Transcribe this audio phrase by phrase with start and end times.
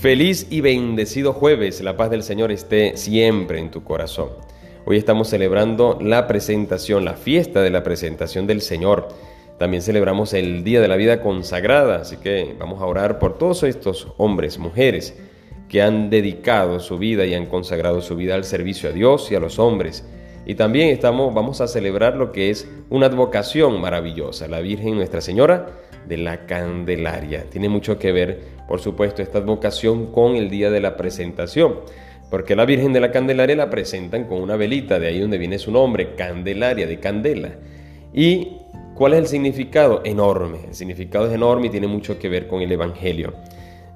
[0.00, 4.28] Feliz y bendecido jueves, la paz del Señor esté siempre en tu corazón.
[4.84, 9.08] Hoy estamos celebrando la presentación, la fiesta de la presentación del Señor.
[9.58, 13.62] También celebramos el Día de la Vida Consagrada, así que vamos a orar por todos
[13.62, 15.16] estos hombres, mujeres,
[15.70, 19.34] que han dedicado su vida y han consagrado su vida al servicio a Dios y
[19.34, 20.04] a los hombres.
[20.46, 25.20] Y también estamos, vamos a celebrar lo que es una advocación maravillosa, la Virgen Nuestra
[25.20, 25.66] Señora
[26.06, 27.46] de la Candelaria.
[27.50, 31.80] Tiene mucho que ver, por supuesto, esta advocación con el día de la presentación.
[32.30, 35.58] Porque la Virgen de la Candelaria la presentan con una velita, de ahí donde viene
[35.58, 37.50] su nombre, Candelaria, de candela.
[38.14, 38.58] ¿Y
[38.94, 40.02] cuál es el significado?
[40.04, 40.58] Enorme.
[40.68, 43.34] El significado es enorme y tiene mucho que ver con el Evangelio.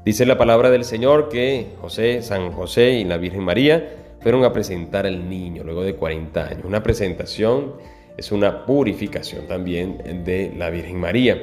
[0.04, 4.52] Dice la palabra del Señor que José, San José y la Virgen María fueron a
[4.52, 6.64] presentar al niño luego de 40 años.
[6.64, 7.74] Una presentación
[8.16, 11.38] es una purificación también de la Virgen María.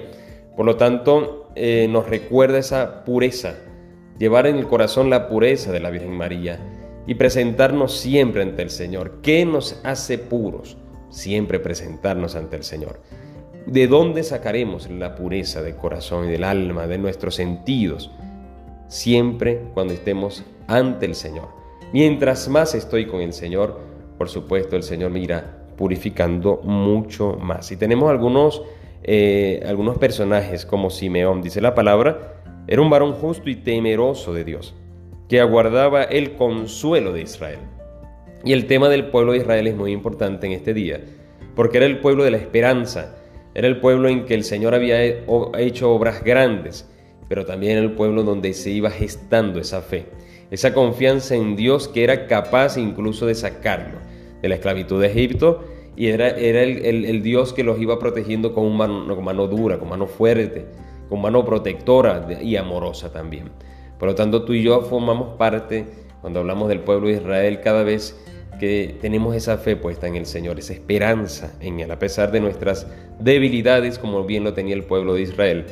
[0.55, 3.55] Por lo tanto, eh, nos recuerda esa pureza,
[4.20, 6.59] llevar en el corazón la pureza de la Virgen María
[7.08, 9.22] y presentarnos siempre ante el Señor.
[9.22, 10.78] ¿Qué nos hace puros?
[11.09, 13.02] Siempre presentarnos ante el Señor.
[13.66, 18.11] ¿De dónde sacaremos la pureza del corazón y del alma, de nuestros sentidos?
[18.88, 21.50] Siempre cuando estemos ante el Señor.
[21.93, 23.80] Mientras más estoy con el Señor,
[24.17, 27.71] por supuesto el Señor me irá purificando mucho más.
[27.71, 28.61] Y tenemos algunos
[29.09, 34.43] eh, algunos personajes como Simeón, dice la palabra, era un varón justo y temeroso de
[34.43, 34.75] Dios,
[35.30, 37.59] que aguardaba el consuelo de Israel.
[38.43, 40.99] Y el tema del pueblo de Israel es muy importante en este día,
[41.55, 43.15] porque era el pueblo de la esperanza,
[43.55, 46.89] era el pueblo en que el Señor había hecho obras grandes,
[47.30, 50.05] pero también el pueblo donde se iba gestando esa fe,
[50.52, 54.00] esa confianza en Dios que era capaz incluso de sacarlo
[54.42, 58.78] de la esclavitud de Egipto y era, era el, Dios que los iba protegiendo con,
[58.78, 60.66] mano, con mano dura, con mano fuerte,
[61.09, 63.50] con mano protectora y amorosa también.
[63.98, 65.86] Por lo tanto, tú y yo formamos parte,
[66.22, 68.16] cuando hablamos del pueblo de Israel, cada vez
[68.59, 72.42] que tenemos esa fe puesta en el Señor, esa esperanza en Él, a pesar de
[72.42, 72.86] nuestras
[73.20, 75.66] debilidades, como bien lo tenía el pueblo de Israel,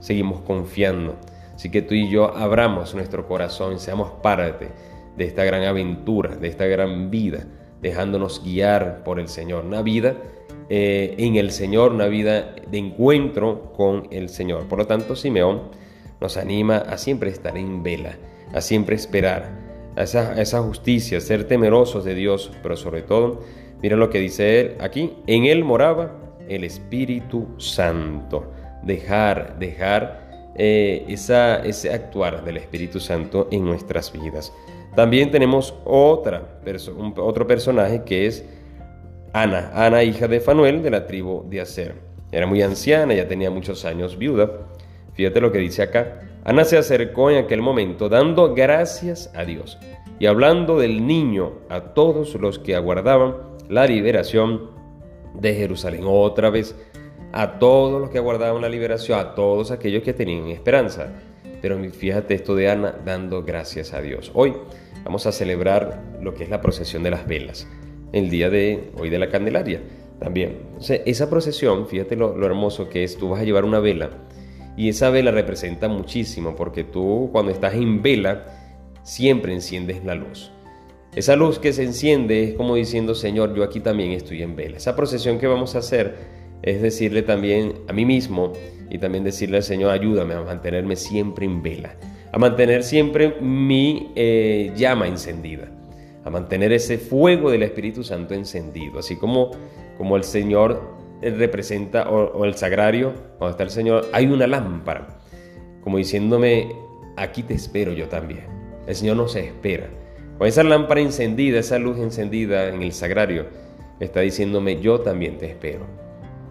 [0.00, 1.16] seguimos confiando.
[1.60, 4.68] Así que tú y yo abramos nuestro corazón, seamos parte
[5.14, 7.44] de esta gran aventura, de esta gran vida
[7.82, 9.66] dejándonos guiar por el Señor.
[9.66, 10.16] Una vida
[10.70, 14.68] eh, en el Señor, una vida de encuentro con el Señor.
[14.68, 15.64] Por lo tanto, Simeón
[16.18, 18.16] nos anima a siempre estar en vela,
[18.54, 19.50] a siempre esperar,
[19.96, 23.42] a esa, esa justicia, a ser temerosos de Dios, pero sobre todo,
[23.82, 28.50] mira lo que dice él aquí, en él moraba el Espíritu Santo.
[28.82, 34.52] Dejar, dejar eh, esa, ese actuar del Espíritu Santo en nuestras vidas.
[34.96, 36.60] También tenemos otra
[37.16, 38.44] otro personaje que es
[39.32, 41.94] Ana, Ana hija de Fanuel de la tribu de Aser.
[42.32, 44.50] Era muy anciana, ya tenía muchos años viuda.
[45.14, 46.20] Fíjate lo que dice acá.
[46.44, 49.78] Ana se acercó en aquel momento dando gracias a Dios
[50.18, 53.36] y hablando del niño a todos los que aguardaban
[53.68, 54.70] la liberación
[55.34, 56.02] de Jerusalén.
[56.06, 56.74] Otra vez,
[57.32, 61.12] a todos los que aguardaban la liberación, a todos aquellos que tenían esperanza.
[61.62, 64.30] Pero fíjate esto de Ana dando gracias a Dios.
[64.34, 64.54] Hoy
[65.04, 67.68] vamos a celebrar lo que es la procesión de las velas,
[68.12, 69.80] el día de hoy de la Candelaria
[70.18, 70.58] también.
[71.06, 74.10] esa procesión, fíjate lo, lo hermoso que es, tú vas a llevar una vela
[74.76, 78.46] y esa vela representa muchísimo porque tú cuando estás en vela
[79.02, 80.52] siempre enciendes la luz.
[81.14, 84.76] Esa luz que se enciende es como diciendo, Señor, yo aquí también estoy en vela.
[84.76, 88.52] Esa procesión que vamos a hacer es decirle también a mí mismo
[88.90, 91.96] y también decirle al Señor, ayúdame a mantenerme siempre en vela,
[92.32, 95.70] a mantener siempre mi eh, llama encendida,
[96.24, 99.52] a mantener ese fuego del Espíritu Santo encendido, así como,
[99.96, 105.20] como el Señor representa, o, el sagrario, cuando está el Señor, hay una lámpara,
[105.82, 106.72] como diciéndome,
[107.16, 108.44] aquí te espero yo también.
[108.86, 109.88] El Señor no se espera.
[110.38, 113.46] Con esa lámpara encendida, esa luz encendida en el sagrario,
[114.00, 115.86] está diciéndome, yo también te espero.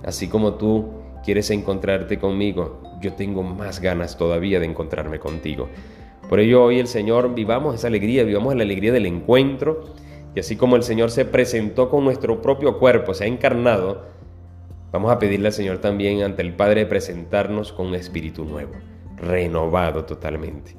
[0.04, 0.90] Así como tú
[1.24, 5.70] quieres encontrarte conmigo, yo tengo más ganas todavía de encontrarme contigo.
[6.30, 9.84] Por ello hoy el Señor vivamos esa alegría, vivamos la alegría del encuentro
[10.36, 14.06] y así como el Señor se presentó con nuestro propio cuerpo, se ha encarnado,
[14.92, 18.74] vamos a pedirle al Señor también ante el Padre presentarnos con un espíritu nuevo,
[19.18, 20.76] renovado totalmente.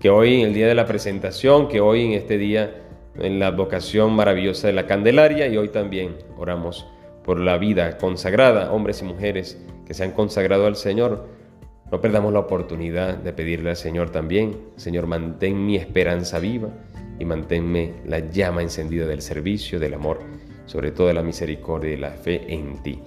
[0.00, 2.82] Que hoy en el día de la presentación, que hoy en este día
[3.18, 6.86] en la vocación maravillosa de la Candelaria y hoy también oramos
[7.24, 11.26] por la vida consagrada, hombres y mujeres que se han consagrado al Señor.
[11.90, 16.70] No perdamos la oportunidad de pedirle al Señor también, Señor, mantén mi esperanza viva
[17.18, 20.20] y manténme la llama encendida del servicio, del amor,
[20.66, 22.98] sobre todo de la misericordia y la fe en ti.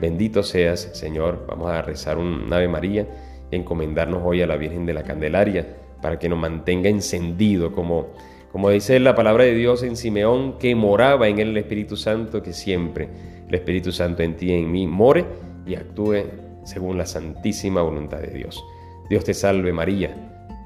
[0.00, 1.44] Bendito seas, Señor.
[1.48, 3.06] Vamos a rezar un Ave María
[3.50, 5.66] y encomendarnos hoy a la Virgen de la Candelaria
[6.00, 8.10] para que nos mantenga encendido, como,
[8.52, 12.42] como dice la palabra de Dios en Simeón, que moraba en él el Espíritu Santo,
[12.42, 13.08] que siempre
[13.46, 15.24] el Espíritu Santo en ti y en mí more
[15.66, 16.24] y actúe
[16.64, 18.64] según la santísima voluntad de Dios.
[19.08, 20.14] Dios te salve María,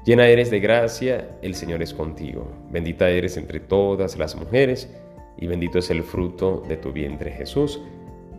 [0.05, 4.89] llena eres de gracia, el Señor es contigo, bendita eres entre todas las mujeres,
[5.37, 7.81] y bendito es el fruto de tu vientre Jesús.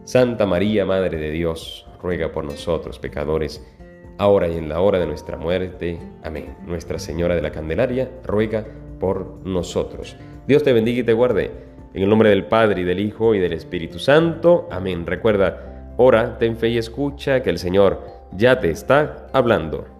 [0.04, 3.66] Santa María, Madre de Dios, ruega por nosotros pecadores,
[4.18, 5.98] ahora y en la hora de nuestra muerte.
[6.22, 6.54] Amén.
[6.66, 8.66] Nuestra Señora de la Candelaria, ruega
[8.98, 10.16] por nosotros.
[10.46, 11.50] Dios te bendiga y te guarde.
[11.94, 14.68] En el nombre del Padre y del Hijo y del Espíritu Santo.
[14.70, 15.06] Amén.
[15.06, 18.02] Recuerda, ora, ten fe y escucha que el Señor
[18.32, 19.93] ya te está hablando.